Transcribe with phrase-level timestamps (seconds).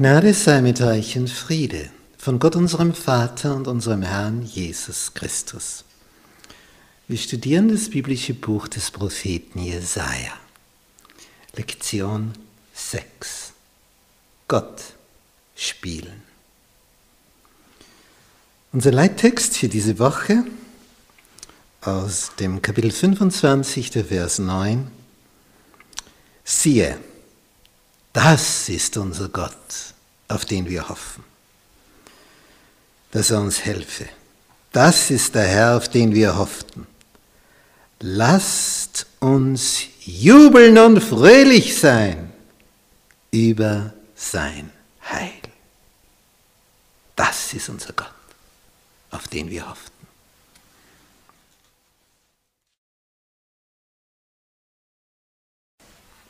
[0.00, 5.84] Gnade sei mit euch und Friede von Gott unserem Vater und unserem Herrn Jesus Christus.
[7.06, 10.32] Wir studieren das biblische Buch des Propheten Jesaja.
[11.54, 12.32] Lektion
[12.72, 13.52] 6.
[14.48, 14.94] Gott
[15.54, 16.22] spielen.
[18.72, 20.46] Unser Leittext für diese Woche
[21.82, 24.90] aus dem Kapitel 25, der Vers 9.
[26.42, 26.98] Siehe,
[28.12, 29.94] das ist unser Gott,
[30.28, 31.24] auf den wir hoffen,
[33.12, 34.08] dass er uns helfe.
[34.72, 36.86] Das ist der Herr, auf den wir hofften.
[38.00, 42.32] Lasst uns jubeln und fröhlich sein
[43.30, 44.70] über sein
[45.10, 45.32] Heil.
[47.16, 48.12] Das ist unser Gott,
[49.10, 49.90] auf den wir hofften.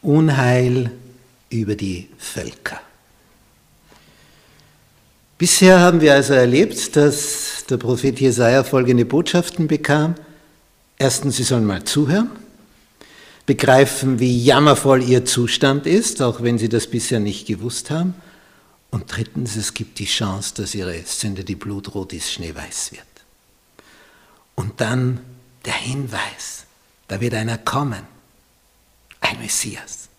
[0.02, 0.90] Unheil
[1.50, 2.80] über die Völker.
[5.40, 10.14] Bisher haben wir also erlebt, dass der Prophet Jesaja folgende Botschaften bekam.
[10.98, 12.30] Erstens, sie sollen mal zuhören,
[13.46, 18.14] begreifen, wie jammervoll ihr Zustand ist, auch wenn sie das bisher nicht gewusst haben.
[18.90, 23.04] Und drittens, es gibt die Chance, dass ihre Sünde, die blutrot ist, schneeweiß wird.
[24.56, 25.20] Und dann
[25.64, 26.66] der Hinweis,
[27.08, 28.02] da wird einer kommen,
[29.22, 30.09] ein Messias.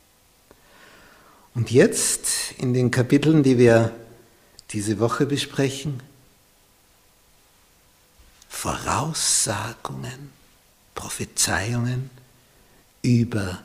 [1.53, 3.93] Und jetzt in den Kapiteln, die wir
[4.71, 6.01] diese Woche besprechen,
[8.47, 10.31] Voraussagungen,
[10.95, 12.09] Prophezeiungen
[13.01, 13.63] über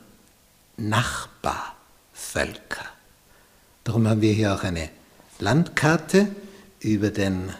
[0.77, 2.85] Nachbarvölker.
[3.83, 4.89] Darum haben wir hier auch eine
[5.39, 6.27] Landkarte
[6.79, 7.53] über den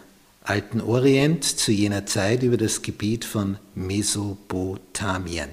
[0.43, 5.49] alten Orient zu jener Zeit, über das Gebiet von Mesopotamien.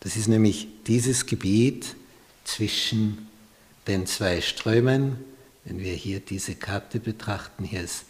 [0.00, 1.94] Das ist nämlich dieses Gebiet
[2.44, 3.25] zwischen
[3.86, 5.16] den zwei Strömen,
[5.64, 8.04] wenn wir hier diese Karte betrachten, hier ist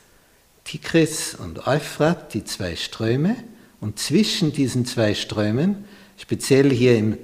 [0.64, 3.36] Tigris und Euphrat, die zwei Ströme,
[3.80, 5.84] und zwischen diesen zwei Strömen,
[6.16, 7.18] speziell hier im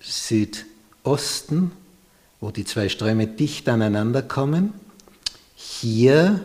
[0.00, 1.72] Südosten,
[2.40, 4.72] wo die zwei Ströme dicht aneinander kommen,
[5.54, 6.44] hier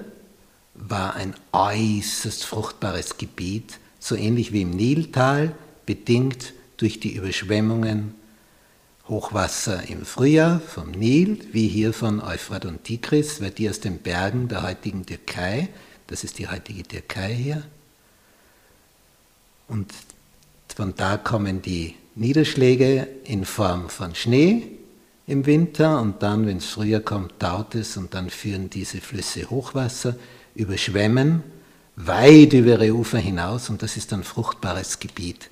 [0.76, 8.16] war ein äußerst fruchtbares Gebiet, so ähnlich wie im Niltal, bedingt durch die Überschwemmungen
[9.14, 14.00] Hochwasser im Frühjahr vom Nil, wie hier von Euphrat und Tigris, weil die aus den
[14.00, 15.70] Bergen der heutigen Türkei,
[16.08, 17.64] das ist die heutige Türkei hier,
[19.68, 19.94] und
[20.76, 24.64] von da kommen die Niederschläge in Form von Schnee
[25.28, 29.48] im Winter und dann, wenn es früher kommt, taut es und dann führen diese Flüsse
[29.48, 30.16] Hochwasser,
[30.56, 31.44] überschwemmen
[31.96, 35.52] weit über ihre Ufer hinaus und das ist ein fruchtbares Gebiet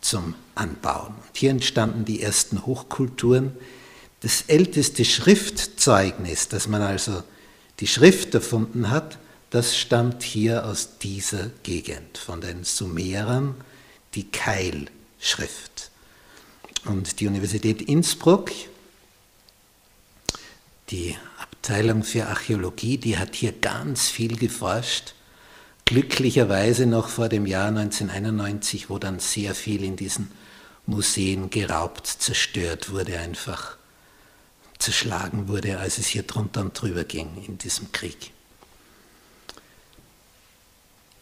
[0.00, 1.14] zum Anbauen.
[1.14, 3.52] Und hier entstanden die ersten Hochkulturen.
[4.20, 7.22] Das älteste Schriftzeugnis, dass man also
[7.80, 9.18] die Schrift erfunden hat,
[9.50, 13.54] das stammt hier aus dieser Gegend, von den Sumerern,
[14.14, 15.90] die Keilschrift.
[16.84, 18.50] Und die Universität Innsbruck,
[20.90, 25.14] die Abteilung für Archäologie, die hat hier ganz viel geforscht
[25.88, 30.30] glücklicherweise noch vor dem Jahr 1991, wo dann sehr viel in diesen
[30.84, 33.78] Museen geraubt, zerstört wurde, einfach
[34.78, 38.32] zerschlagen wurde, als es hier drunter und drüber ging in diesem Krieg.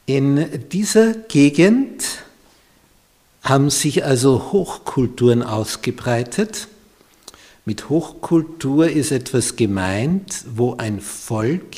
[0.05, 2.25] In dieser Gegend
[3.43, 6.66] haben sich also Hochkulturen ausgebreitet.
[7.65, 11.76] Mit Hochkultur ist etwas gemeint, wo ein Volk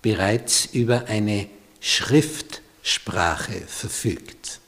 [0.00, 1.46] bereits über eine
[1.82, 4.60] Schriftsprache verfügt,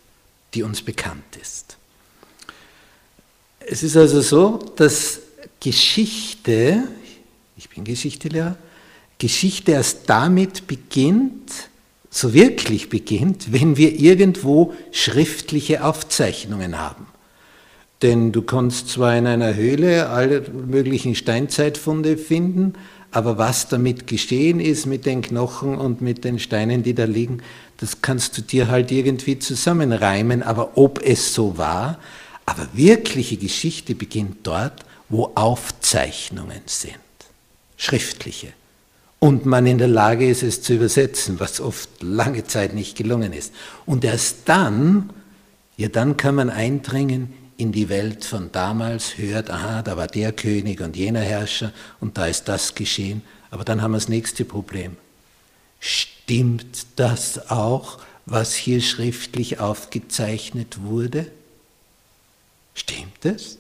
[0.53, 1.77] die uns bekannt ist.
[3.61, 5.21] Es ist also so, dass
[5.61, 6.83] Geschichte,
[7.57, 8.57] ich bin Geschichtelehrer,
[9.19, 11.71] Geschichte erst damit beginnt,
[12.11, 17.07] so wirklich beginnt, wenn wir irgendwo schriftliche Aufzeichnungen haben.
[18.03, 22.75] Denn du kannst zwar in einer Höhle alle möglichen Steinzeitfunde finden,
[23.15, 27.43] aber was damit geschehen ist mit den Knochen und mit den Steinen, die da liegen,
[27.77, 30.43] das kannst du dir halt irgendwie zusammenreimen.
[30.43, 32.01] Aber ob es so war,
[32.45, 36.99] aber wirkliche Geschichte beginnt dort, wo Aufzeichnungen sind,
[37.77, 38.49] schriftliche.
[39.21, 43.33] Und man in der Lage ist, es zu übersetzen, was oft lange Zeit nicht gelungen
[43.33, 43.53] ist.
[43.87, 45.11] Und erst dann,
[45.77, 50.33] ja, dann kann man eindringen in die Welt von damals hört, aha, da war der
[50.33, 53.23] König und jener Herrscher und da ist das geschehen.
[53.51, 54.97] Aber dann haben wir das nächste Problem.
[55.81, 61.31] Stimmt das auch, was hier schriftlich aufgezeichnet wurde?
[62.75, 63.59] Stimmt es?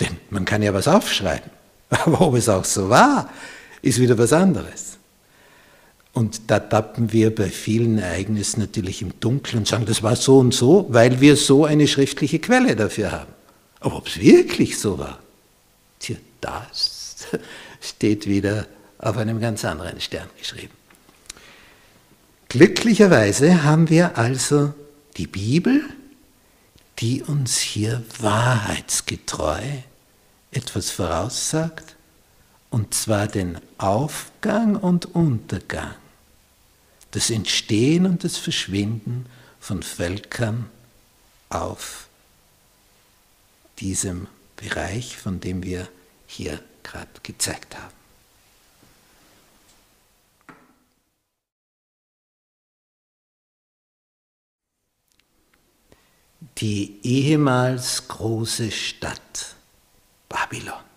[0.00, 1.50] Denn man kann ja was aufschreiben.
[1.88, 3.30] Aber ob es auch so war,
[3.82, 4.93] ist wieder was anderes.
[6.14, 10.38] Und da tappen wir bei vielen Ereignissen natürlich im Dunkeln und sagen, das war so
[10.38, 13.32] und so, weil wir so eine schriftliche Quelle dafür haben.
[13.80, 15.18] Aber ob es wirklich so war,
[15.98, 17.26] tja, das
[17.80, 18.66] steht wieder
[18.98, 20.72] auf einem ganz anderen Stern geschrieben.
[22.48, 24.72] Glücklicherweise haben wir also
[25.16, 25.82] die Bibel,
[27.00, 29.60] die uns hier wahrheitsgetreu
[30.52, 31.96] etwas voraussagt,
[32.70, 35.94] und zwar den Aufgang und Untergang,
[37.14, 39.26] das Entstehen und das Verschwinden
[39.60, 40.68] von Völkern
[41.48, 42.08] auf
[43.78, 44.26] diesem
[44.56, 45.88] Bereich, von dem wir
[46.26, 47.94] hier gerade gezeigt haben.
[56.58, 59.54] Die ehemals große Stadt
[60.28, 60.93] Babylon.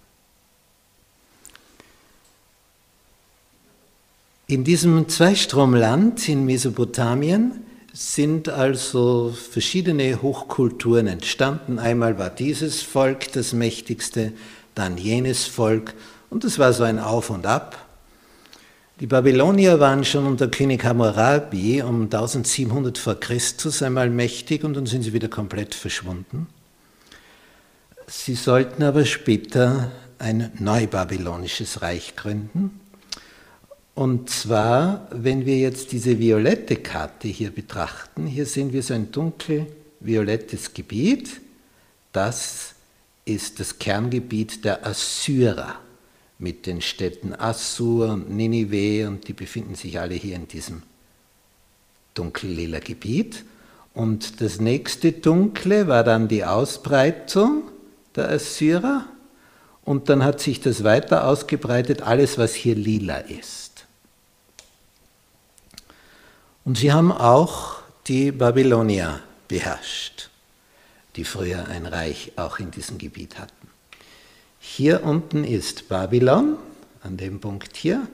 [4.49, 11.79] In diesem Zweistromland in Mesopotamien sind also verschiedene Hochkulturen entstanden.
[11.79, 14.31] Einmal war dieses Volk das mächtigste,
[14.73, 15.95] dann jenes Volk
[16.29, 17.89] und es war so ein Auf und Ab.
[19.01, 24.85] Die Babylonier waren schon unter König Hammurabi um 1700 vor Christus einmal mächtig und dann
[24.85, 26.47] sind sie wieder komplett verschwunden.
[28.07, 32.86] Sie sollten aber später ein neubabylonisches Reich gründen.
[33.97, 39.11] Und zwar, wenn wir jetzt diese violette Karte hier betrachten, hier sehen wir so ein
[39.11, 41.41] dunkel-violettes Gebiet.
[42.11, 42.75] Das
[43.25, 45.79] ist das Kerngebiet der Assyrer
[46.37, 50.83] mit den Städten Assur und Ninive und die befinden sich alle hier in diesem
[52.13, 53.45] dunkellila Gebiet.
[53.95, 57.63] Und das nächste Dunkle war dann die Ausbreitung
[58.15, 59.07] der Assyrer
[59.85, 63.76] und dann hat sich das weiter ausgebreitet, alles was hier lila ist.
[66.67, 67.77] Und sie haben auch
[68.07, 70.29] die Babylonier beherrscht,
[71.15, 73.69] die früher ein Reich auch in diesem Gebiet hatten.
[74.59, 76.57] Hier unten ist Babylon,
[77.03, 78.05] an dem Punkt hier.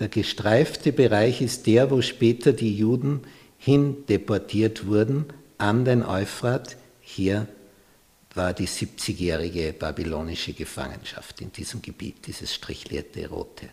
[0.00, 3.20] Der gestreifte Bereich ist der, wo später die Juden
[3.58, 5.26] hin deportiert wurden
[5.58, 6.76] an den Euphrat.
[7.00, 7.46] Hier
[8.34, 13.68] war die 70-jährige babylonische Gefangenschaft in diesem Gebiet, dieses strichlierte Rote.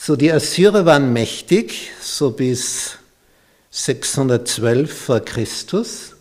[0.00, 2.96] So, die Assyrer waren mächtig, so bis
[3.70, 6.14] 612 vor Christus.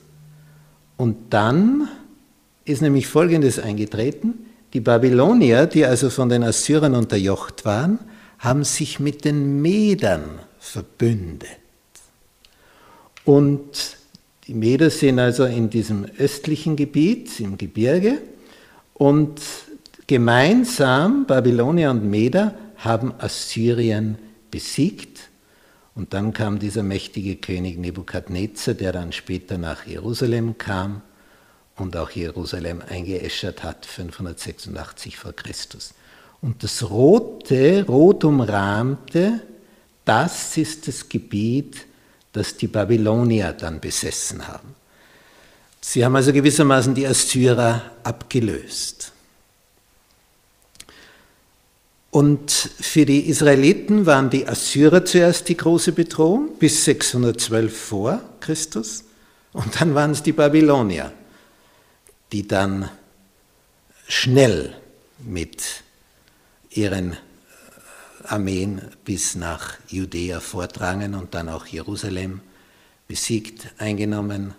[0.98, 1.88] Und dann
[2.66, 4.34] ist nämlich Folgendes eingetreten.
[4.74, 8.00] Die Babylonier, die also von den Assyrern unterjocht waren,
[8.40, 10.24] haben sich mit den Medern
[10.60, 11.48] verbündet.
[13.26, 13.96] Und
[14.48, 18.18] die Meder sind also in diesem östlichen Gebiet, im Gebirge,
[18.96, 19.40] und
[20.08, 24.18] gemeinsam, Babylonier und Meder, haben Assyrien
[24.52, 25.30] besiegt.
[25.96, 31.02] Und dann kam dieser mächtige König Nebukadnezar, der dann später nach Jerusalem kam
[31.76, 35.94] und auch Jerusalem eingeäschert hat, 586 vor Christus.
[36.42, 39.42] Und das rote, rot umrahmte,
[40.06, 41.86] das ist das Gebiet,
[42.32, 44.76] das die Babylonier dann besessen haben.
[45.82, 49.12] Sie haben also gewissermaßen die Assyrer abgelöst.
[52.18, 59.04] Und für die Israeliten waren die Assyrer zuerst die große Bedrohung bis 612 vor Christus
[59.54, 61.14] und dann waren es die Babylonier,
[62.32, 62.90] die dann
[64.08, 64.76] schnell
[65.20, 65.84] mit
[66.72, 67.16] ihren
[68.24, 72.42] Armeen bis nach Judäa vordrangen und dann auch Jerusalem
[73.08, 74.56] besiegt, eingenommen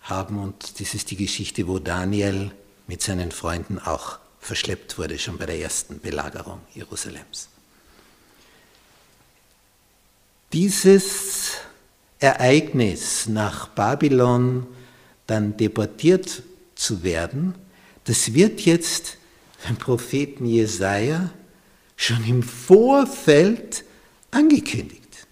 [0.00, 0.38] haben.
[0.38, 2.52] Und das ist die Geschichte, wo Daniel
[2.86, 7.48] mit seinen Freunden auch verschleppt wurde, schon bei der ersten Belagerung Jerusalems.
[10.52, 11.54] Dieses
[12.20, 14.66] Ereignis, nach Babylon
[15.26, 16.44] dann deportiert
[16.76, 17.54] zu werden,
[18.04, 19.18] das wird jetzt
[19.64, 21.30] beim Propheten Jesaja
[21.96, 23.84] schon im Vorfeld
[24.30, 25.26] angekündigt.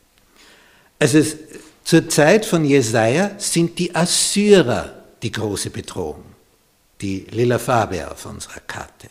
[0.99, 1.37] Also es,
[1.85, 6.34] zur Zeit von Jesaja sind die Assyrer die große Bedrohung
[7.01, 9.09] die lila Farbe auf unserer Karte.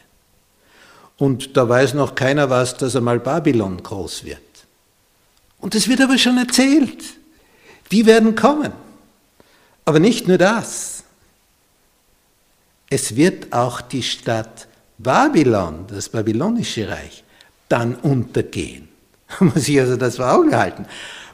[1.17, 4.39] Und da weiß noch keiner was, dass einmal Babylon groß wird.
[5.59, 7.03] Und es wird aber schon erzählt.
[7.91, 8.73] Die werden kommen.
[9.85, 11.03] Aber nicht nur das.
[12.89, 17.23] Es wird auch die Stadt Babylon, das babylonische Reich,
[17.69, 18.87] dann untergehen.
[19.39, 20.85] Man muss sich also das vor Augen halten.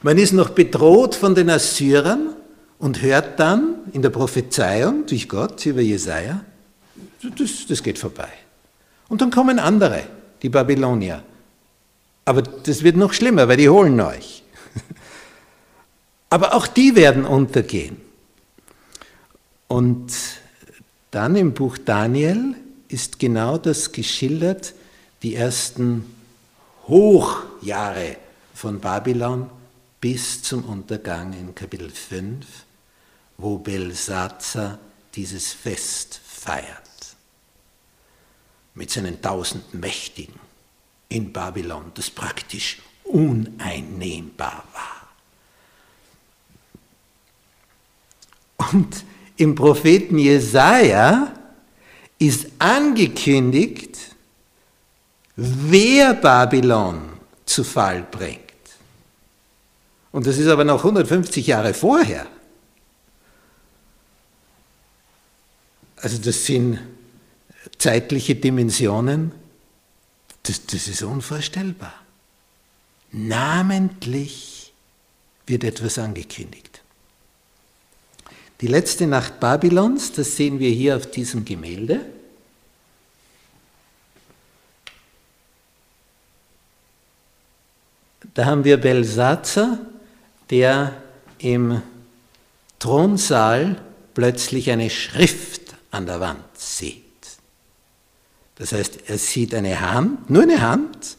[0.01, 2.35] Man ist noch bedroht von den Assyrern
[2.79, 6.43] und hört dann in der Prophezeiung durch Gott über Jesaja,
[7.37, 8.29] das, das geht vorbei.
[9.09, 10.03] Und dann kommen andere,
[10.41, 11.23] die Babylonier.
[12.25, 14.43] Aber das wird noch schlimmer, weil die holen euch.
[16.29, 17.97] Aber auch die werden untergehen.
[19.67, 20.13] Und
[21.11, 22.55] dann im Buch Daniel
[22.87, 24.73] ist genau das geschildert,
[25.21, 26.05] die ersten
[26.87, 28.17] Hochjahre
[28.53, 29.49] von Babylon
[29.99, 32.45] bis zum Untergang in Kapitel 5,
[33.39, 34.77] wo Belsazar
[35.15, 36.67] dieses Fest feiert.
[38.75, 40.35] Mit seinen tausend Mächtigen
[41.07, 44.99] in Babylon, das praktisch uneinnehmbar war.
[48.71, 49.03] Und
[49.37, 51.33] im Propheten Jesaja
[52.19, 53.97] ist angekündigt,
[55.35, 57.09] wer Babylon
[57.45, 58.39] zu Fall bringt.
[60.11, 62.27] Und das ist aber noch 150 Jahre vorher.
[66.01, 66.79] Also das sind
[67.77, 69.31] zeitliche Dimensionen,
[70.43, 71.93] das, das ist unvorstellbar.
[73.11, 74.73] Namentlich
[75.45, 76.81] wird etwas angekündigt.
[78.61, 82.01] Die letzte Nacht Babylons, das sehen wir hier auf diesem Gemälde.
[88.33, 89.79] Da haben wir Belsazar,
[90.49, 91.01] der
[91.39, 91.81] im
[92.79, 93.81] Thronsaal
[94.13, 97.03] plötzlich eine Schrift an der Wand sieht.
[98.55, 101.17] Das heißt, er sieht eine Hand, nur eine Hand,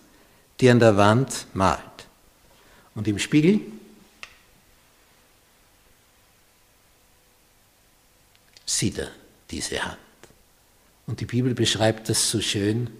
[0.60, 1.80] die an der Wand malt.
[2.94, 3.60] Und im Spiegel
[8.66, 9.10] sieht er
[9.50, 9.96] diese Hand.
[11.06, 12.90] Und die Bibel beschreibt das so schön,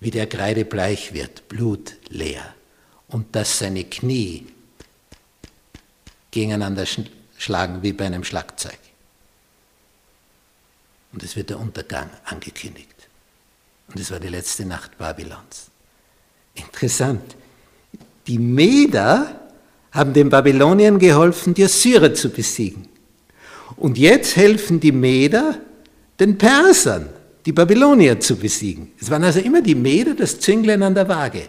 [0.00, 2.54] wie der Kreide bleich wird, blutleer,
[3.08, 4.46] und dass seine Knie
[6.32, 6.86] gegeneinander
[7.38, 8.78] schlagen wie bei einem Schlagzeug.
[11.12, 12.88] Und es wird der Untergang angekündigt.
[13.88, 15.70] Und es war die letzte Nacht Babylons.
[16.54, 17.36] Interessant.
[18.26, 19.40] Die Meder
[19.90, 22.88] haben den Babyloniern geholfen, die Assyrer zu besiegen.
[23.76, 25.58] Und jetzt helfen die Meder
[26.18, 27.08] den Persern,
[27.44, 28.92] die Babylonier zu besiegen.
[29.00, 31.48] Es waren also immer die Meder, das Zünglein an der Waage.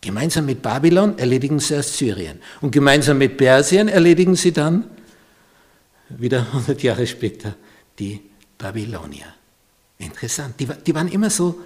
[0.00, 2.38] Gemeinsam mit Babylon erledigen sie Assyrien.
[2.60, 4.84] Und gemeinsam mit Persien erledigen sie dann,
[6.08, 7.54] wieder 100 Jahre später,
[7.98, 8.20] die
[8.60, 9.34] Babylonier.
[9.98, 10.60] Interessant.
[10.60, 11.60] Die, die waren immer so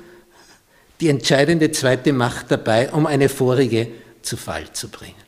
[1.00, 3.90] die entscheidende zweite Macht dabei, um eine vorige
[4.22, 5.22] zu Fall zu bringen.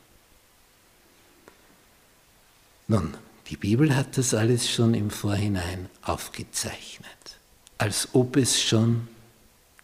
[2.88, 3.16] Nun,
[3.48, 7.36] die Bibel hat das alles schon im Vorhinein aufgezeichnet,
[7.78, 9.08] als ob es schon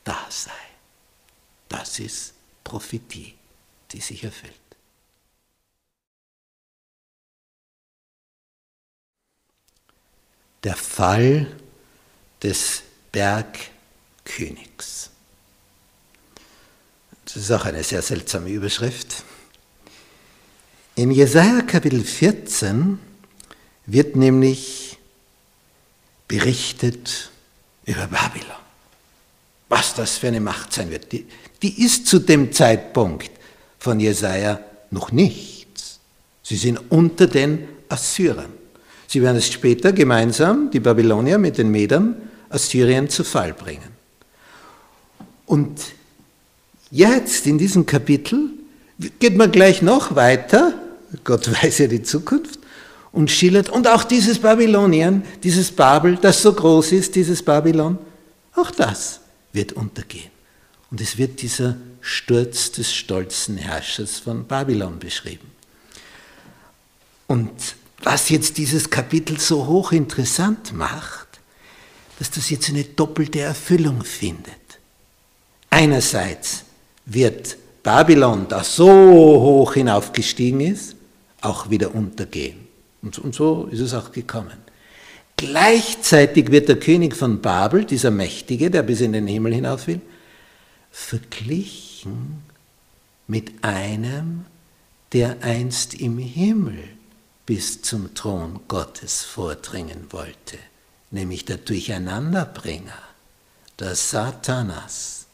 [0.05, 0.51] da sei.
[1.69, 3.35] Das ist Prophetie,
[3.91, 4.53] die sich erfüllt.
[10.62, 11.49] Der Fall
[12.42, 12.82] des
[13.12, 15.11] Bergkönigs.
[17.25, 19.22] Das ist auch eine sehr seltsame Überschrift.
[20.94, 22.99] In Jesaja Kapitel 14
[23.87, 24.99] wird nämlich
[26.28, 27.30] berichtet
[27.87, 28.50] über Babylon.
[29.68, 31.11] Was das für eine Macht sein wird.
[31.12, 31.26] Die,
[31.62, 33.30] die ist zu dem Zeitpunkt
[33.78, 36.00] von Jesaja noch nichts.
[36.42, 38.52] Sie sind unter den Assyrern.
[39.06, 42.16] Sie werden es später gemeinsam, die Babylonier mit den Medern,
[42.52, 43.90] Assyrien zu Fall bringen.
[45.47, 45.80] Und
[46.90, 48.50] jetzt in diesem Kapitel
[49.18, 50.75] geht man gleich noch weiter,
[51.25, 52.59] Gott weiß ja die Zukunft,
[53.12, 57.99] und schildert, und auch dieses Babylonien, dieses Babel, das so groß ist, dieses Babylon,
[58.54, 59.21] auch das
[59.52, 60.30] wird untergehen.
[60.90, 65.50] Und es wird dieser Sturz des stolzen Herrschers von Babylon beschrieben.
[67.26, 67.50] Und
[68.02, 71.32] was jetzt dieses Kapitel so hochinteressant macht,
[72.23, 74.79] dass das jetzt eine doppelte Erfüllung findet.
[75.71, 76.62] Einerseits
[77.05, 80.95] wird Babylon, das so hoch hinaufgestiegen ist,
[81.41, 82.69] auch wieder untergehen.
[83.02, 84.57] Und, so ist es auch gekommen.
[85.37, 90.00] Gleichzeitig wird der König von Babel, dieser Mächtige, der bis in den Himmel hinauf will,
[90.93, 92.45] verglichen
[93.26, 94.45] mit einem,
[95.12, 96.85] der einst im Himmel
[97.47, 100.59] bis zum Thron Gottes vordringen wollte,
[101.12, 102.99] nämlich der Durcheinanderbringer,
[103.78, 105.26] der Satanas,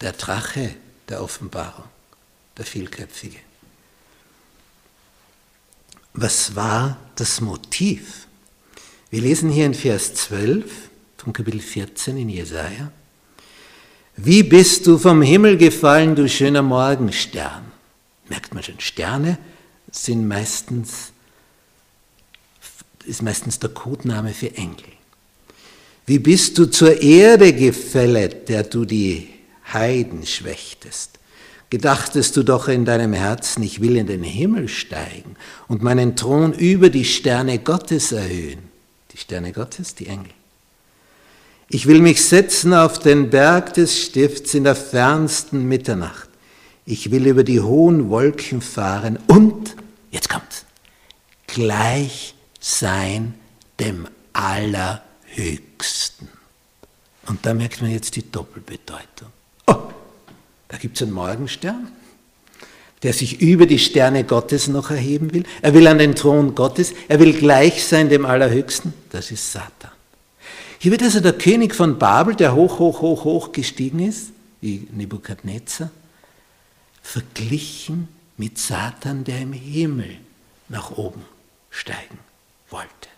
[0.00, 0.74] der Drache
[1.08, 1.84] der Offenbarung,
[2.58, 3.38] der Vielköpfige.
[6.14, 8.26] Was war das Motiv?
[9.10, 10.70] Wir lesen hier in Vers 12
[11.16, 12.90] von Kapitel 14 in Jesaja.
[14.16, 17.72] Wie bist du vom Himmel gefallen, du schöner Morgenstern?
[18.28, 19.38] Merkt man schon, Sterne
[19.90, 21.11] sind meistens,
[23.06, 24.84] ist meistens der Codename für Engel.
[26.06, 29.28] Wie bist du zur Erde gefället, der du die
[29.72, 31.18] Heiden schwächtest?
[31.70, 35.36] Gedachtest du doch in deinem Herzen, ich will in den Himmel steigen
[35.68, 38.58] und meinen Thron über die Sterne Gottes erhöhen.
[39.12, 40.32] Die Sterne Gottes, die Engel.
[41.68, 46.28] Ich will mich setzen auf den Berg des Stifts in der fernsten Mitternacht.
[46.84, 49.74] Ich will über die hohen Wolken fahren und,
[50.10, 50.66] jetzt kommt's,
[51.46, 52.31] gleich
[52.62, 53.34] sein
[53.80, 56.28] dem Allerhöchsten.
[57.26, 59.28] Und da merkt man jetzt die Doppelbedeutung.
[59.66, 59.76] Oh,
[60.68, 61.88] da gibt es einen Morgenstern,
[63.02, 65.44] der sich über die Sterne Gottes noch erheben will.
[65.60, 68.94] Er will an den Thron Gottes, er will gleich sein dem Allerhöchsten.
[69.10, 69.90] Das ist Satan.
[70.78, 74.88] Hier wird also der König von Babel, der hoch, hoch, hoch, hoch gestiegen ist, wie
[74.92, 75.90] Nebukadnezar,
[77.02, 80.16] verglichen mit Satan, der im Himmel
[80.68, 81.22] nach oben
[81.70, 82.18] steigen
[82.72, 83.08] wollte.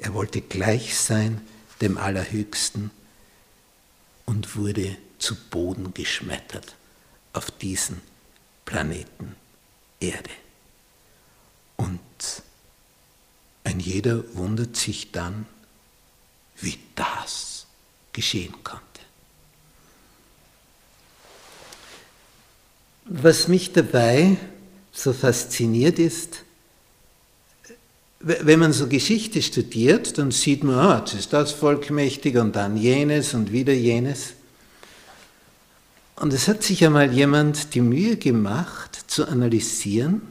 [0.00, 1.40] Er wollte gleich sein
[1.80, 2.90] dem Allerhöchsten
[4.24, 6.74] und wurde zu Boden geschmettert
[7.32, 8.00] auf diesen
[8.64, 9.36] Planeten
[10.00, 10.30] Erde.
[11.76, 12.00] Und
[13.64, 15.46] ein jeder wundert sich dann,
[16.56, 17.66] wie das
[18.12, 18.82] geschehen konnte.
[23.04, 24.36] Was mich dabei
[24.92, 26.44] so fasziniert ist,
[28.22, 32.54] wenn man so Geschichte studiert, dann sieht man, ah, jetzt ist das Volk mächtig und
[32.54, 34.34] dann jenes und wieder jenes.
[36.16, 40.22] Und es hat sich einmal jemand die Mühe gemacht zu analysieren,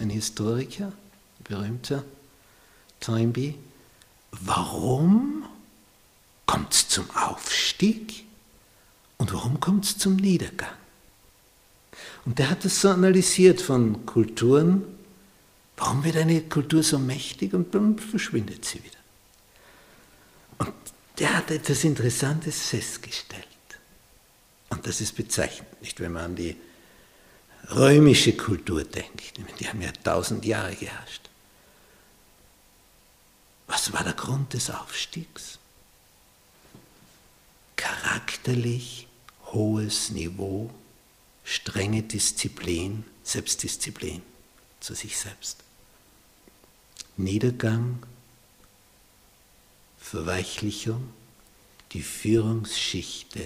[0.00, 0.92] ein Historiker,
[1.44, 2.02] berühmter
[3.00, 3.54] Toynbee,
[4.30, 5.44] warum
[6.46, 8.24] kommt es zum Aufstieg
[9.18, 10.70] und warum kommt es zum Niedergang?
[12.24, 14.82] Und der hat das so analysiert von Kulturen,
[15.76, 18.96] warum wird eine Kultur so mächtig und dann verschwindet sie wieder.
[20.58, 20.72] Und
[21.18, 23.46] der hat etwas Interessantes festgestellt.
[24.70, 26.56] Und das ist bezeichnend, nicht wenn man an die
[27.70, 29.34] römische Kultur denkt.
[29.60, 31.28] Die haben ja tausend Jahre geherrscht.
[33.66, 35.58] Was war der Grund des Aufstiegs?
[37.76, 39.08] Charakterlich
[39.46, 40.70] hohes Niveau,
[41.44, 44.22] strenge Disziplin, Selbstdisziplin
[44.80, 45.65] zu sich selbst.
[47.16, 47.98] Niedergang,
[49.98, 51.08] Verweichlichung,
[51.92, 53.40] die Führungsschichte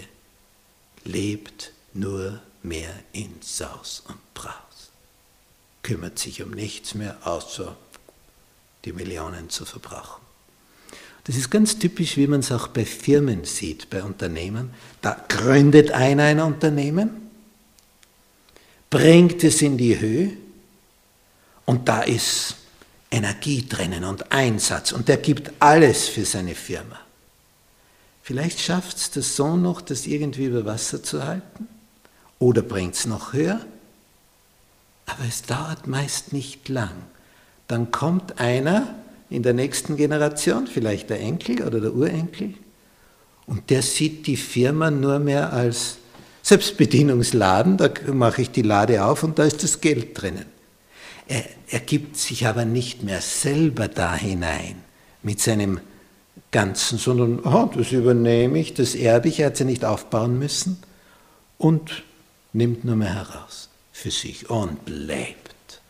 [1.05, 4.91] lebt nur mehr in Saus und Braus,
[5.83, 7.77] kümmert sich um nichts mehr, außer
[8.85, 10.21] die Millionen zu verbrauchen.
[11.25, 14.75] Das ist ganz typisch, wie man es auch bei Firmen sieht, bei Unternehmen.
[15.03, 17.31] Da gründet einer ein Unternehmen,
[18.89, 20.33] bringt es in die Höhe
[21.67, 22.57] und da ist
[23.11, 24.93] Energie drinnen und Einsatz.
[24.93, 26.99] Und der gibt alles für seine Firma.
[28.23, 31.67] Vielleicht schafft es der Sohn noch, das irgendwie über Wasser zu halten?
[32.39, 33.61] Oder bringt es noch höher,
[35.07, 36.95] aber es dauert meist nicht lang.
[37.69, 38.95] Dann kommt einer
[39.29, 42.55] in der nächsten Generation, vielleicht der Enkel oder der Urenkel,
[43.47, 45.97] und der sieht die Firma nur mehr als
[46.43, 50.47] Selbstbedienungsladen, da mache ich die Lade auf und da ist das Geld drinnen.
[51.31, 54.83] Er, er gibt sich aber nicht mehr selber da hinein
[55.23, 55.81] mit seinem
[56.51, 60.83] Ganzen, sondern oh, das übernehme ich, das erbe ich, er hat sie nicht aufbauen müssen
[61.57, 62.03] und
[62.53, 65.81] nimmt nur mehr heraus für sich und lebt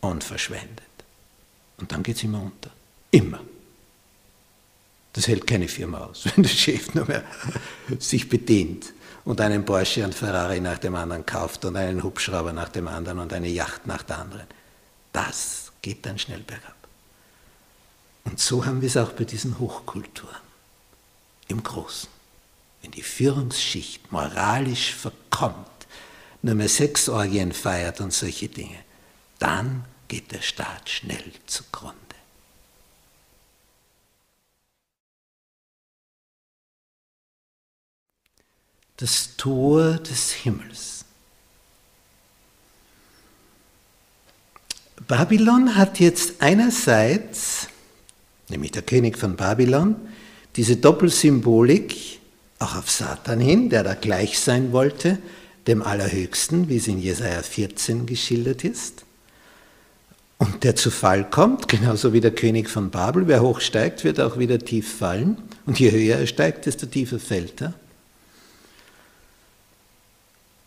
[0.00, 0.82] und verschwendet.
[1.76, 2.70] Und dann geht es immer unter.
[3.12, 3.38] Immer.
[5.12, 7.22] Das hält keine Firma aus, wenn der Chef nur mehr
[8.00, 8.92] sich bedient
[9.24, 13.20] und einen Porsche und Ferrari nach dem anderen kauft und einen Hubschrauber nach dem anderen
[13.20, 14.57] und eine Yacht nach der anderen.
[15.12, 16.76] Das geht dann schnell bergab.
[18.24, 20.36] Und so haben wir es auch bei diesen Hochkulturen
[21.48, 22.10] im Großen.
[22.82, 25.66] Wenn die Führungsschicht moralisch verkommt,
[26.42, 28.78] nur mehr Sexorgien feiert und solche Dinge,
[29.38, 31.96] dann geht der Staat schnell zugrunde.
[38.98, 40.97] Das Tor des Himmels.
[45.08, 47.68] Babylon hat jetzt einerseits,
[48.50, 49.96] nämlich der König von Babylon,
[50.54, 52.20] diese Doppelsymbolik
[52.58, 55.18] auch auf Satan hin, der da gleich sein wollte,
[55.66, 59.04] dem Allerhöchsten, wie es in Jesaja 14 geschildert ist.
[60.36, 64.38] Und der zu Fall kommt, genauso wie der König von Babel, wer hochsteigt, wird auch
[64.38, 65.38] wieder tief fallen.
[65.64, 67.72] Und je höher er steigt, desto tiefer fällt er.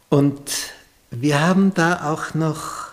[0.09, 0.41] Und
[1.11, 2.90] wir haben da auch noch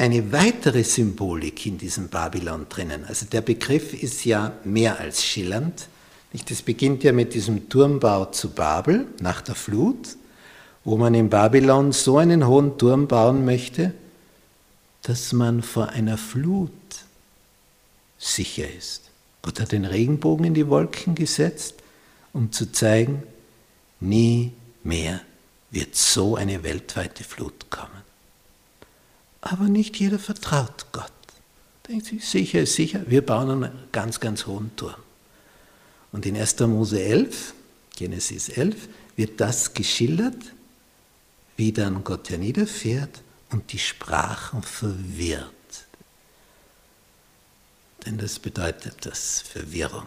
[0.00, 3.04] eine weitere Symbolik in diesem Babylon drinnen.
[3.04, 5.88] Also der Begriff ist ja mehr als schillernd.
[6.48, 10.16] Das beginnt ja mit diesem Turmbau zu Babel nach der Flut,
[10.84, 13.92] wo man in Babylon so einen hohen Turm bauen möchte,
[15.02, 16.70] dass man vor einer Flut
[18.16, 19.10] sicher ist.
[19.42, 21.74] Gott hat den Regenbogen in die Wolken gesetzt,
[22.32, 23.22] um zu zeigen,
[24.00, 25.20] nie mehr
[25.70, 27.99] wird so eine weltweite Flut kommen.
[29.40, 31.12] Aber nicht jeder vertraut Gott.
[31.88, 34.94] Denkt sich, sicher ist sicher, wir bauen einen ganz, ganz hohen Turm.
[36.12, 36.58] Und in 1.
[36.60, 37.54] Mose 11,
[37.96, 40.36] Genesis 11, wird das geschildert,
[41.56, 45.50] wie dann Gott herniederfährt und die Sprachen verwirrt.
[48.06, 50.06] Denn das bedeutet das Verwirrung.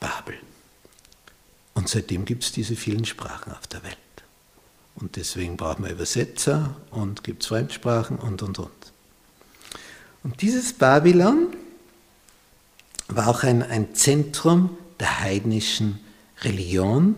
[0.00, 0.38] Babel.
[1.74, 3.96] Und seitdem gibt es diese vielen Sprachen auf der Welt.
[4.96, 8.70] Und deswegen brauchen wir Übersetzer und gibt es Fremdsprachen und, und, und.
[10.22, 11.48] Und dieses Babylon
[13.08, 15.98] war auch ein, ein Zentrum der heidnischen
[16.42, 17.16] Religion,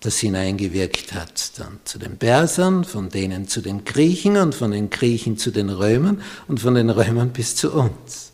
[0.00, 4.90] das hineingewirkt hat dann zu den Persern, von denen zu den Griechen und von den
[4.90, 8.32] Griechen zu den Römern und von den Römern bis zu uns.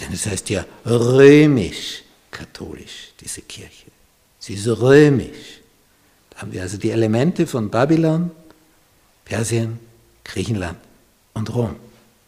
[0.00, 3.86] Denn es heißt ja römisch-katholisch, diese Kirche.
[4.38, 5.57] Sie ist römisch.
[6.38, 8.30] Haben wir also die Elemente von Babylon,
[9.24, 9.80] Persien,
[10.22, 10.78] Griechenland
[11.34, 11.74] und Rom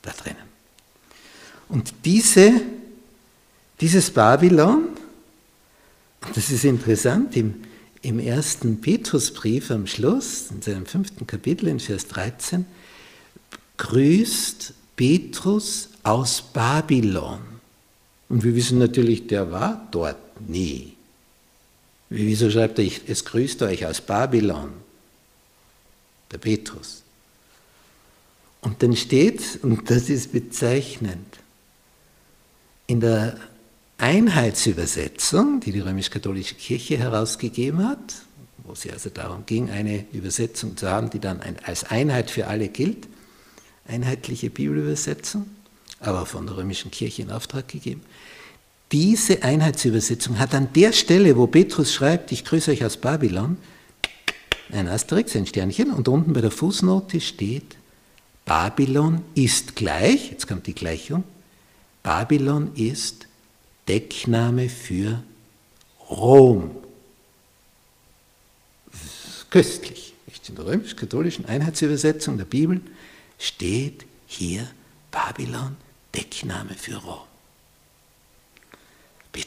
[0.03, 0.51] da drinnen.
[1.69, 2.61] Und diese,
[3.81, 4.89] dieses Babylon,
[6.35, 7.63] das ist interessant, im,
[8.03, 12.67] im ersten Petrusbrief am Schluss, in seinem fünften Kapitel, in Vers 13,
[13.77, 17.39] grüßt Petrus aus Babylon.
[18.29, 20.19] Und wir wissen natürlich, der war dort
[20.49, 20.95] nie.
[22.11, 24.73] Wieso schreibt er, es grüßt euch aus Babylon?
[26.33, 27.03] Der Petrus.
[28.61, 31.39] Und dann steht, und das ist bezeichnend,
[32.87, 33.39] in der
[33.99, 38.17] Einheitsübersetzung, die die römisch-katholische Kirche herausgegeben hat,
[38.65, 42.69] wo es also darum ging, eine Übersetzung zu haben, die dann als Einheit für alle
[42.69, 43.09] gilt,
[43.87, 45.49] einheitliche Bibelübersetzung,
[46.01, 48.03] aber von der römischen Kirche in Auftrag gegeben.
[48.93, 53.57] Diese Einheitsübersetzung hat an der Stelle, wo Petrus schreibt, ich grüße euch aus Babylon,
[54.73, 57.77] ein Asterix, ein Sternchen, und unten bei der Fußnote steht,
[58.45, 61.23] Babylon ist gleich, jetzt kommt die Gleichung,
[62.03, 63.29] Babylon ist
[63.87, 65.23] Deckname für
[66.09, 66.71] Rom.
[69.51, 70.15] Köstlich.
[70.49, 72.81] In der römisch-katholischen Einheitsübersetzung der Bibel
[73.39, 74.67] steht hier
[75.13, 75.77] Babylon,
[76.13, 77.30] Deckname für Rom.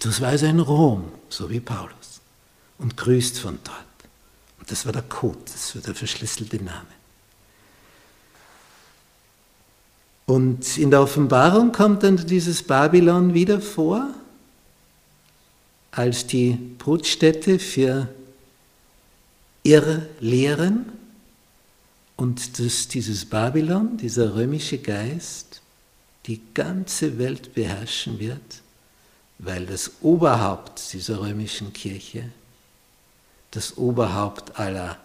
[0.06, 2.22] War also in Rom, so wie Paulus,
[2.78, 3.78] und grüßt von dort.
[4.60, 6.88] Und das war der Code, das war der verschlüsselte Name.
[10.26, 14.10] Und in der Offenbarung kommt dann dieses Babylon wieder vor,
[15.92, 18.08] als die Brutstätte für
[19.64, 20.92] Irrlehren
[22.16, 25.62] und dass dieses Babylon, dieser römische Geist,
[26.26, 28.63] die ganze Welt beherrschen wird
[29.46, 32.30] weil das Oberhaupt dieser römischen Kirche,
[33.52, 34.98] das Oberhaupt aller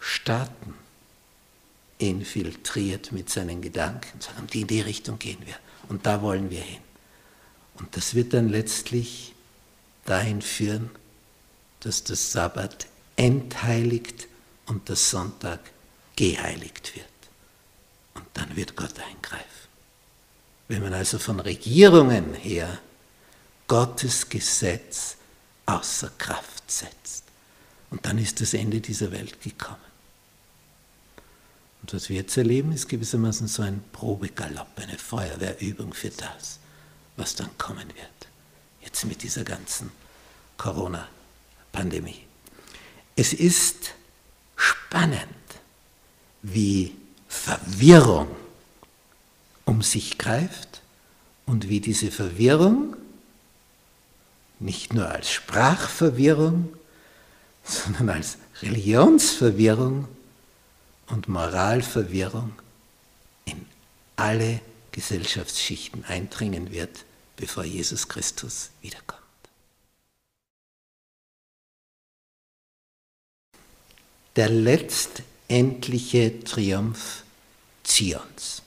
[0.00, 0.74] Staaten,
[1.98, 5.56] infiltriert mit seinen Gedanken, sagen, in die Richtung gehen wir
[5.88, 6.80] und da wollen wir hin.
[7.76, 9.34] Und das wird dann letztlich
[10.04, 10.90] dahin führen,
[11.80, 14.26] dass das Sabbat entheiligt
[14.66, 15.60] und der Sonntag
[16.16, 17.06] geheiligt wird.
[18.14, 19.53] Und dann wird Gott eingreifen.
[20.68, 22.78] Wenn man also von Regierungen her
[23.66, 25.16] Gottes Gesetz
[25.66, 27.24] außer Kraft setzt.
[27.90, 29.78] Und dann ist das Ende dieser Welt gekommen.
[31.82, 36.58] Und was wir jetzt erleben, ist gewissermaßen so ein Probegalopp, eine Feuerwehrübung für das,
[37.16, 38.28] was dann kommen wird.
[38.82, 39.90] Jetzt mit dieser ganzen
[40.56, 42.24] Corona-Pandemie.
[43.16, 43.92] Es ist
[44.56, 45.20] spannend,
[46.42, 46.94] wie
[47.28, 48.28] Verwirrung
[49.64, 50.82] um sich greift
[51.46, 52.96] und wie diese Verwirrung
[54.58, 56.74] nicht nur als Sprachverwirrung,
[57.64, 60.08] sondern als Religionsverwirrung
[61.08, 62.52] und Moralverwirrung
[63.44, 63.66] in
[64.16, 64.60] alle
[64.92, 67.04] Gesellschaftsschichten eindringen wird,
[67.36, 69.20] bevor Jesus Christus wiederkommt.
[74.36, 77.22] Der letztendliche Triumph
[77.84, 78.63] Zions.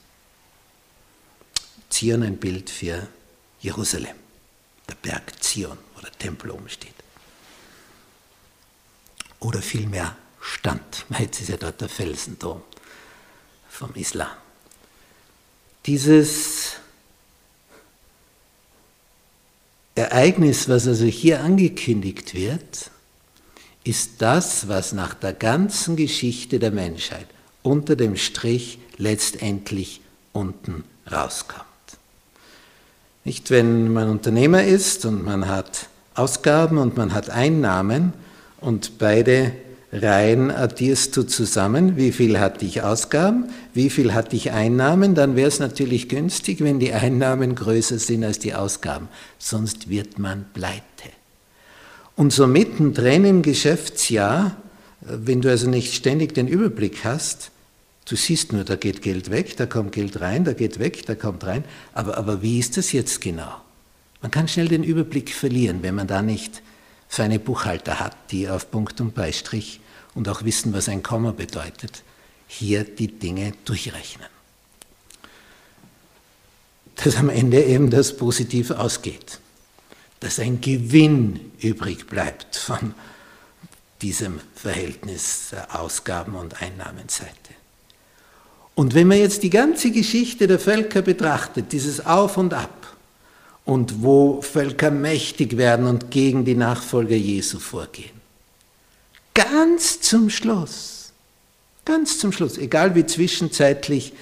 [1.98, 3.08] Zion ein Bild für
[3.58, 4.14] Jerusalem,
[4.88, 6.94] der Berg Zion, wo der Tempel oben steht.
[9.40, 11.06] Oder vielmehr stand.
[11.18, 12.62] Jetzt ist ja dort der Felsendom
[13.68, 14.30] vom Islam.
[15.86, 16.74] Dieses
[19.96, 22.92] Ereignis, was also hier angekündigt wird,
[23.82, 27.26] ist das, was nach der ganzen Geschichte der Menschheit
[27.64, 30.00] unter dem Strich letztendlich
[30.32, 31.67] unten rauskommt.
[33.28, 38.14] Nicht, wenn man Unternehmer ist und man hat Ausgaben und man hat Einnahmen
[38.58, 39.52] und beide
[39.92, 45.36] Reihen addierst du zusammen, wie viel hatte ich Ausgaben, wie viel hatte ich Einnahmen, dann
[45.36, 50.46] wäre es natürlich günstig, wenn die Einnahmen größer sind als die Ausgaben, sonst wird man
[50.54, 50.80] pleite.
[52.16, 54.56] Und so mittendrin im Geschäftsjahr,
[55.02, 57.50] wenn du also nicht ständig den Überblick hast,
[58.08, 61.14] du siehst nur, da geht Geld weg, da kommt Geld rein, da geht weg, da
[61.14, 63.54] kommt rein, aber, aber wie ist das jetzt genau?
[64.22, 66.62] Man kann schnell den Überblick verlieren, wenn man da nicht
[67.08, 69.80] feine Buchhalter hat, die auf Punkt und Beistrich
[70.14, 72.02] und auch wissen, was ein Komma bedeutet,
[72.48, 74.28] hier die Dinge durchrechnen.
[76.96, 79.38] Dass am Ende eben das positiv ausgeht,
[80.20, 82.94] dass ein Gewinn übrig bleibt von
[84.02, 87.47] diesem Verhältnis der Ausgaben- und Einnahmenseite.
[88.78, 92.96] Und wenn man jetzt die ganze Geschichte der Völker betrachtet, dieses Auf und Ab,
[93.64, 98.12] und wo Völker mächtig werden und gegen die Nachfolger Jesu vorgehen.
[99.34, 101.10] Ganz zum Schluss,
[101.84, 104.12] ganz zum Schluss, egal wie zwischenzeitlich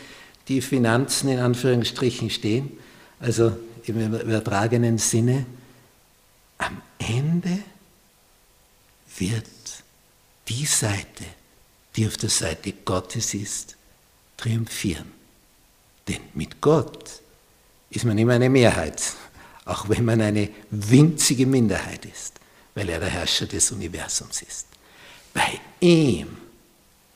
[0.48, 2.78] die Finanzen in Anführungsstrichen stehen,
[3.20, 3.52] also
[3.84, 5.44] im übertragenen Sinne,
[6.56, 7.58] am Ende
[9.18, 9.44] wird
[10.48, 11.24] die Seite,
[11.94, 13.76] die auf der Seite Gottes ist,
[14.36, 15.12] triumphieren.
[16.08, 17.22] Denn mit Gott
[17.90, 19.02] ist man immer eine Mehrheit
[19.66, 22.34] auch wenn man eine winzige Minderheit ist,
[22.74, 24.66] weil er der Herrscher des Universums ist.
[25.34, 26.28] Bei ihm,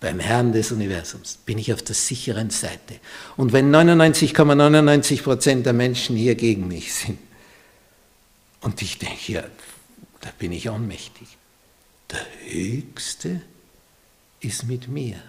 [0.00, 2.98] beim Herrn des Universums, bin ich auf der sicheren Seite.
[3.36, 7.18] Und wenn 99,99 Prozent ,99 der Menschen hier gegen mich sind,
[8.62, 9.44] und ich denke, ja,
[10.20, 11.28] da bin ich ohnmächtig.
[12.10, 13.40] Der Höchste
[14.40, 15.22] ist mit mir.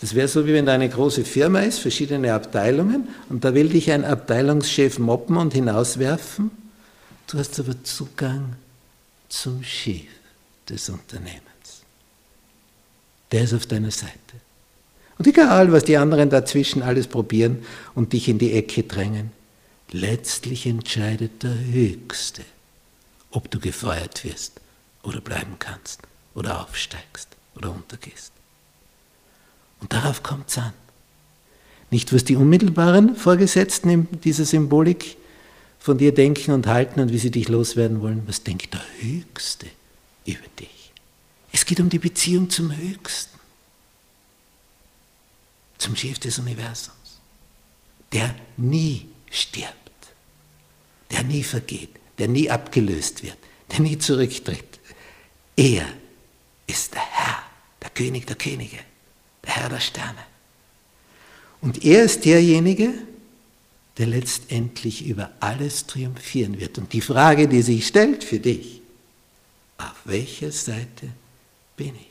[0.00, 3.68] Das wäre so, wie wenn da eine große Firma ist, verschiedene Abteilungen, und da will
[3.68, 6.50] dich ein Abteilungschef moppen und hinauswerfen.
[7.26, 8.56] Du hast aber Zugang
[9.28, 10.06] zum Chef
[10.68, 11.42] des Unternehmens.
[13.30, 14.16] Der ist auf deiner Seite.
[15.18, 19.32] Und egal, was die anderen dazwischen alles probieren und dich in die Ecke drängen,
[19.90, 22.42] letztlich entscheidet der Höchste,
[23.30, 24.54] ob du gefeuert wirst
[25.02, 26.00] oder bleiben kannst
[26.34, 28.32] oder aufsteigst oder untergehst.
[29.80, 30.72] Und darauf kommt es an.
[31.90, 35.16] Nicht, was die unmittelbaren Vorgesetzten in dieser Symbolik
[35.78, 39.66] von dir denken und halten und wie sie dich loswerden wollen, was denkt der Höchste
[40.24, 40.92] über dich.
[41.52, 43.38] Es geht um die Beziehung zum Höchsten,
[45.78, 47.20] zum Chef des Universums,
[48.12, 49.74] der nie stirbt,
[51.10, 53.38] der nie vergeht, der nie abgelöst wird,
[53.72, 54.78] der nie zurücktritt.
[55.56, 55.86] Er
[56.66, 57.42] ist der Herr,
[57.82, 58.78] der König der Könige
[59.50, 60.24] Herr der Sterne.
[61.60, 62.94] Und er ist derjenige,
[63.98, 66.78] der letztendlich über alles triumphieren wird.
[66.78, 68.80] Und die Frage, die sich stellt für dich,
[69.76, 71.08] auf welcher Seite
[71.76, 72.06] bin ich?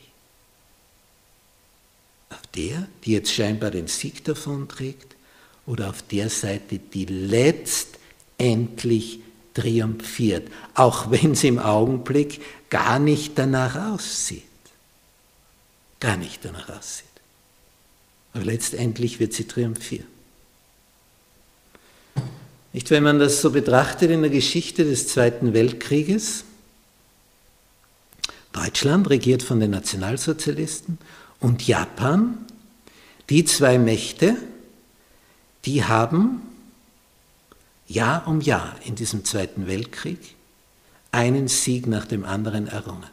[2.30, 5.16] Auf der, die jetzt scheinbar den Sieg davonträgt,
[5.66, 9.20] oder auf der Seite, die letztendlich
[9.54, 14.44] triumphiert, auch wenn es im Augenblick gar nicht danach aussieht.
[16.00, 17.09] Gar nicht danach aussieht.
[18.32, 20.06] Aber letztendlich wird sie triumphieren.
[22.72, 26.44] Nicht, wenn man das so betrachtet in der Geschichte des Zweiten Weltkrieges,
[28.52, 30.98] Deutschland regiert von den Nationalsozialisten
[31.40, 32.38] und Japan,
[33.28, 34.36] die zwei Mächte,
[35.64, 36.42] die haben
[37.86, 40.36] Jahr um Jahr in diesem Zweiten Weltkrieg
[41.12, 43.10] einen Sieg nach dem anderen errungen.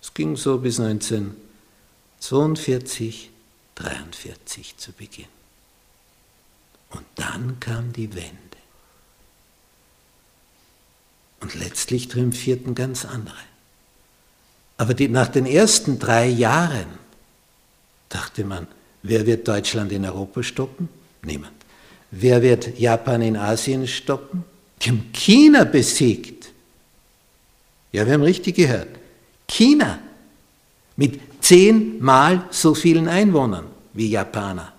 [0.00, 3.30] Es ging so bis 1942,
[3.82, 5.26] 43 zu Beginn.
[6.90, 8.36] Und dann kam die Wende.
[11.40, 13.36] Und letztlich triumphierten ganz andere.
[14.76, 16.98] Aber die, nach den ersten drei Jahren
[18.08, 18.66] dachte man,
[19.02, 20.88] wer wird Deutschland in Europa stoppen?
[21.22, 21.54] Niemand.
[22.10, 24.44] Wer wird Japan in Asien stoppen?
[24.82, 26.50] Die haben China besiegt.
[27.92, 28.88] Ja, wir haben richtig gehört.
[29.46, 29.98] China
[30.96, 34.72] mit zehnmal so vielen Einwohnern wie Japaner.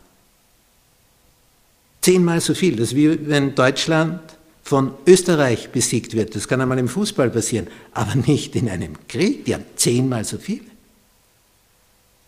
[2.01, 2.75] Zehnmal so viel.
[2.75, 4.21] Das ist wie wenn Deutschland
[4.63, 6.35] von Österreich besiegt wird.
[6.35, 9.45] Das kann einmal im Fußball passieren, aber nicht in einem Krieg.
[9.45, 10.65] Die haben zehnmal so viele.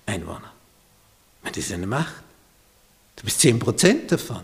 [0.05, 0.51] Einwohner.
[1.43, 2.23] Das ist eine Macht.
[3.15, 4.41] Du bist 10% davon.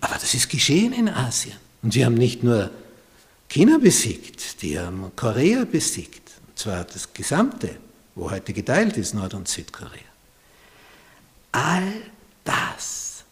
[0.00, 1.56] Aber das ist geschehen in Asien.
[1.82, 2.70] Und sie haben nicht nur
[3.48, 6.30] China besiegt, die haben Korea besiegt.
[6.48, 7.76] Und zwar das gesamte,
[8.14, 10.11] wo heute geteilt ist, Nord- und Südkorea.
[11.52, 11.92] All
[12.44, 13.24] das,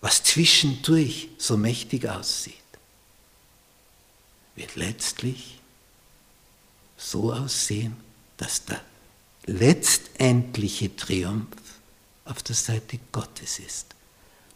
[0.00, 2.54] was zwischendurch so mächtig aussieht,
[4.56, 5.60] wird letztlich
[6.96, 7.96] so aussehen,
[8.36, 8.80] dass der
[9.46, 11.56] letztendliche Triumph
[12.24, 13.94] auf der Seite Gottes ist.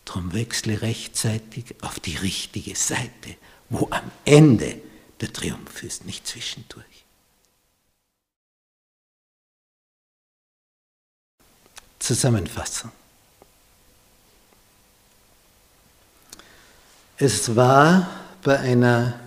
[0.04, 3.36] Drum wechsle rechtzeitig auf die richtige Seite,
[3.70, 4.80] wo am Ende
[5.20, 6.84] der Triumph ist, nicht zwischendurch.
[12.04, 12.90] Zusammenfassung.
[17.16, 18.10] Es war
[18.42, 19.18] bei einer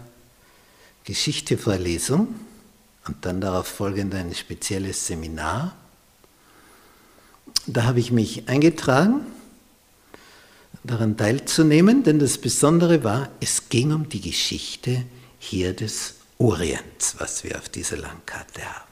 [1.04, 2.36] Geschichtevorlesung
[3.08, 5.76] und dann darauf folgend ein spezielles Seminar.
[7.66, 9.26] Da habe ich mich eingetragen,
[10.84, 15.04] daran teilzunehmen, denn das Besondere war, es ging um die Geschichte
[15.40, 18.86] hier des Orients, was wir auf dieser Landkarte haben.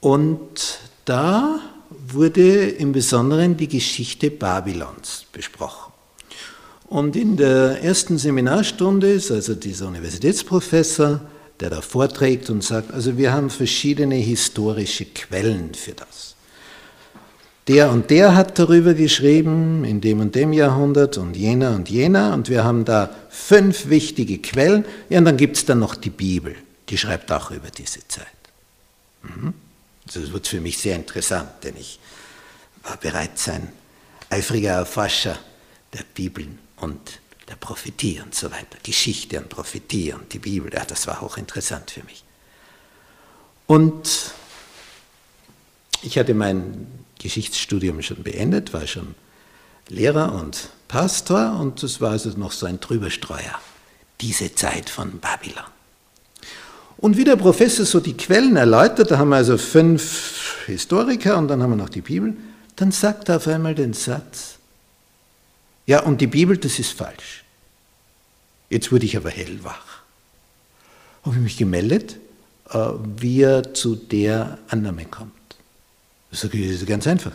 [0.00, 5.92] Und da wurde im Besonderen die Geschichte Babylons besprochen.
[6.88, 11.20] Und in der ersten Seminarstunde ist also dieser Universitätsprofessor,
[11.58, 16.36] der da vorträgt und sagt, also wir haben verschiedene historische Quellen für das.
[17.66, 22.32] Der und der hat darüber geschrieben, in dem und dem Jahrhundert und jener und jener,
[22.34, 24.84] und wir haben da fünf wichtige Quellen.
[25.08, 26.54] Ja, und dann gibt es dann noch die Bibel,
[26.88, 28.26] die schreibt auch über diese Zeit.
[29.22, 29.54] Mhm.
[30.06, 31.98] Also das wird für mich sehr interessant, denn ich
[32.82, 33.72] war bereits ein
[34.30, 35.38] eifriger Erforscher
[35.92, 38.78] der Bibeln und der Prophetie und so weiter.
[38.82, 42.24] Geschichte und Prophetie und die Bibel, ja, das war hochinteressant für mich.
[43.66, 44.32] Und
[46.02, 46.86] ich hatte mein
[47.18, 49.14] Geschichtsstudium schon beendet, war schon
[49.88, 53.60] Lehrer und Pastor und das war also noch so ein Trüberstreuer,
[54.20, 55.64] diese Zeit von Babylon.
[56.98, 61.48] Und wie der Professor so die Quellen erläutert, da haben wir also fünf Historiker und
[61.48, 62.34] dann haben wir noch die Bibel,
[62.76, 64.56] dann sagt er auf einmal den Satz,
[65.86, 67.44] ja, und die Bibel, das ist falsch.
[68.68, 70.02] Jetzt wurde ich aber hellwach.
[71.22, 72.16] Habe ich mich gemeldet,
[72.70, 75.32] äh, wie er zu der Annahme kommt.
[76.30, 77.32] Das ist ganz einfach.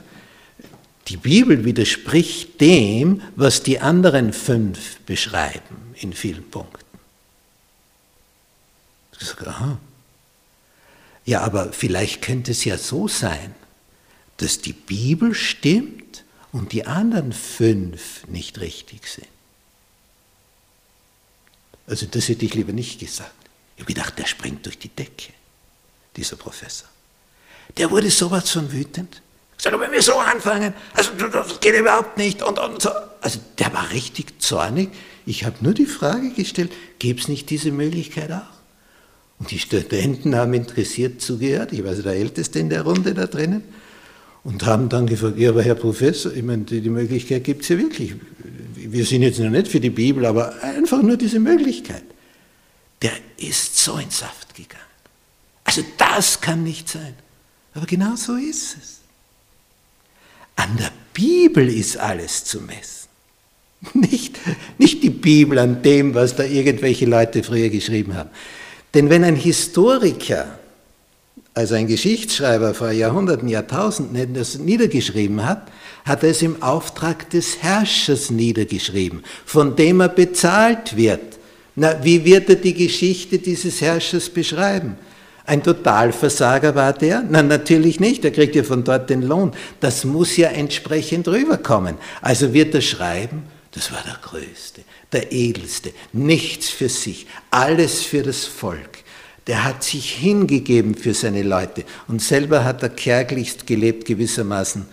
[1.07, 6.80] Die Bibel widerspricht dem, was die anderen fünf beschreiben in vielen Punkten.
[9.21, 9.77] Ich sage, aha.
[11.25, 13.53] Ja, aber vielleicht könnte es ja so sein,
[14.37, 19.27] dass die Bibel stimmt und die anderen fünf nicht richtig sind.
[21.87, 23.33] Also das hätte ich lieber nicht gesagt.
[23.75, 25.33] Ich habe gedacht, der springt durch die Decke,
[26.15, 26.87] dieser Professor.
[27.77, 29.21] Der wurde sowas von wütend.
[29.57, 32.41] Ich sage, wenn wir so anfangen, also das geht überhaupt nicht.
[32.41, 32.89] Und, und so.
[33.21, 34.89] Also der war richtig zornig.
[35.25, 38.60] Ich habe nur die Frage gestellt, gäbe es nicht diese Möglichkeit auch?
[39.41, 41.73] Und die Studenten haben interessiert zugehört.
[41.73, 43.63] Ich war also der Älteste in der Runde da drinnen
[44.43, 47.79] und haben dann gefragt, ja, aber Herr Professor, ich meine, die, Möglichkeit gibt es ja
[47.79, 48.13] wirklich.
[48.75, 52.03] Wir sind jetzt noch nicht für die Bibel, aber einfach nur diese Möglichkeit.
[53.01, 54.83] Der ist so in Saft gegangen.
[55.63, 57.15] Also das kann nicht sein.
[57.73, 58.99] Aber genau so ist es.
[60.55, 63.09] An der Bibel ist alles zu messen.
[63.95, 64.37] Nicht,
[64.77, 68.29] nicht die Bibel an dem, was da irgendwelche Leute früher geschrieben haben.
[68.93, 70.59] Denn wenn ein Historiker
[71.53, 75.67] also ein Geschichtsschreiber vor Jahrhunderten, Jahrtausenden das niedergeschrieben hat,
[76.05, 81.39] hat er es im Auftrag des Herrschers niedergeschrieben, von dem er bezahlt wird.
[81.75, 84.95] Na, wie wird er die Geschichte dieses Herrschers beschreiben?
[85.45, 87.23] Ein Totalversager war der?
[87.29, 89.51] Na, natürlich nicht, er kriegt ja von dort den Lohn.
[89.81, 91.95] Das muss ja entsprechend rüberkommen.
[92.21, 94.81] Also wird er schreiben, das war der Größte,
[95.13, 99.01] der Edelste, nichts für sich, alles für das Volk
[99.47, 104.85] der hat sich hingegeben für seine Leute und selber hat er kärglichst gelebt, gewissermaßen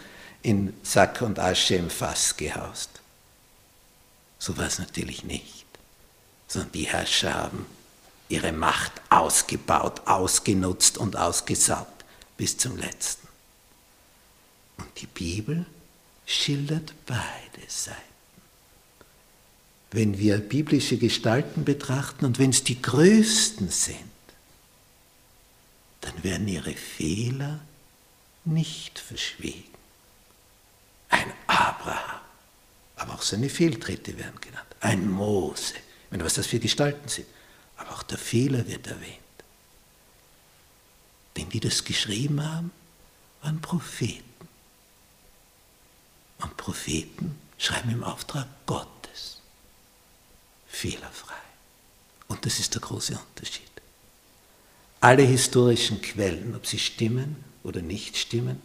[0.43, 2.91] in Sack und Asche im Fass gehaust.
[4.39, 5.67] So war es natürlich nicht,
[6.47, 7.67] sondern die Herrscher haben
[8.29, 12.05] ihre Macht ausgebaut, ausgenutzt und ausgesaugt
[12.37, 13.27] bis zum letzten.
[14.79, 15.67] Und die Bibel
[16.25, 18.08] schildert beide Seiten.
[19.91, 23.97] Wenn wir biblische Gestalten betrachten und wenn es die größten sind,
[26.03, 27.61] dann werden ihre Fehler
[28.45, 29.65] nicht verschwiegen.
[31.09, 32.21] Ein Abraham,
[32.97, 34.67] aber auch seine Fehltritte werden genannt.
[34.81, 35.75] Ein Mose,
[36.11, 37.27] meine, was das für Gestalten sind.
[37.77, 39.19] Aber auch der Fehler wird erwähnt.
[41.37, 42.73] Denn die das geschrieben haben,
[43.43, 44.25] waren Propheten.
[46.41, 48.98] Und Propheten schreiben im Auftrag Gottes.
[50.79, 51.35] Fehlerfrei.
[52.29, 53.67] Und das ist der große Unterschied.
[55.01, 58.63] Alle historischen Quellen, ob sie stimmen oder nicht stimmen,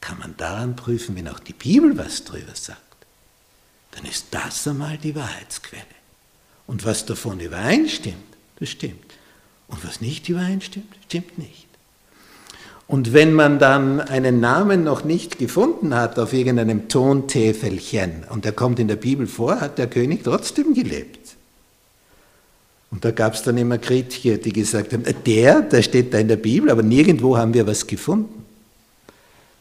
[0.00, 2.80] kann man daran prüfen, wenn auch die Bibel was drüber sagt.
[3.92, 5.84] Dann ist das einmal die Wahrheitsquelle.
[6.66, 9.14] Und was davon übereinstimmt, das stimmt.
[9.68, 11.67] Und was nicht übereinstimmt, stimmt nicht.
[12.88, 18.52] Und wenn man dann einen Namen noch nicht gefunden hat auf irgendeinem Tontäfelchen und der
[18.52, 21.36] kommt in der Bibel vor, hat der König trotzdem gelebt.
[22.90, 26.28] Und da gab es dann immer Kritiker, die gesagt haben, der, der steht da in
[26.28, 28.46] der Bibel, aber nirgendwo haben wir was gefunden.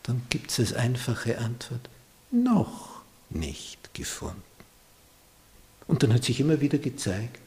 [0.04, 1.90] Dann gibt es als einfache Antwort,
[2.32, 4.42] noch nicht gefunden.
[5.86, 7.42] Und dann hat sich immer wieder gezeigt,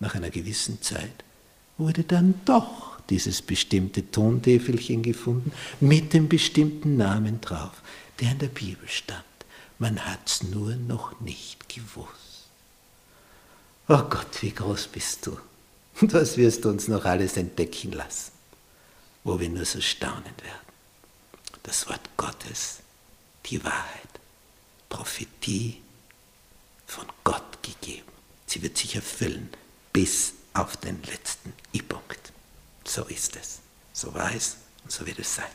[0.00, 1.24] nach einer gewissen Zeit
[1.76, 7.82] wurde dann doch dieses bestimmte Tontäfelchen gefunden mit dem bestimmten Namen drauf,
[8.20, 9.24] der in der Bibel stand.
[9.78, 12.48] Man hat es nur noch nicht gewusst.
[13.88, 15.38] Oh Gott, wie groß bist du.
[16.00, 18.32] Und was wirst du uns noch alles entdecken lassen,
[19.24, 20.66] wo wir nur so staunen werden.
[21.62, 22.80] Das Wort Gottes,
[23.46, 24.20] die Wahrheit,
[24.88, 25.80] Prophetie
[26.86, 28.06] von Gott gegeben.
[28.46, 29.48] Sie wird sich erfüllen
[29.92, 32.32] bis auf den letzten I-Punkt.
[32.86, 33.58] So ist es.
[33.92, 35.50] So war es und so wird es sein.